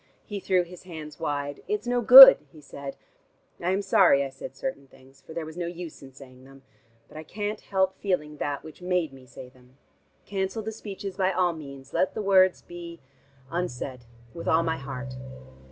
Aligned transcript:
He 0.25 0.39
threw 0.39 0.63
his 0.63 0.81
hands 0.81 1.19
wide. 1.19 1.61
"It's 1.67 1.85
no 1.85 2.01
good," 2.01 2.39
he 2.51 2.59
said. 2.59 2.95
"I 3.59 3.69
am 3.69 3.83
sorry 3.83 4.23
I 4.25 4.29
said 4.31 4.55
certain 4.55 4.87
things, 4.87 5.21
for 5.21 5.35
there 5.35 5.45
was 5.45 5.57
no 5.59 5.67
use 5.67 6.01
in 6.01 6.11
saying 6.11 6.43
them. 6.43 6.63
But 7.07 7.17
I 7.17 7.23
can't 7.23 7.61
help 7.61 7.93
feeling 7.99 8.37
that 8.37 8.63
which 8.63 8.81
made 8.81 9.13
me 9.13 9.27
say 9.27 9.47
them. 9.49 9.77
Cancel 10.25 10.63
the 10.63 10.71
speeches 10.71 11.17
by 11.17 11.31
all 11.31 11.53
means. 11.53 11.93
Let 11.93 12.15
the 12.15 12.21
words 12.23 12.63
be 12.63 12.99
unsaid 13.51 14.05
with 14.33 14.47
all 14.47 14.63
my 14.63 14.77
heart." 14.77 15.13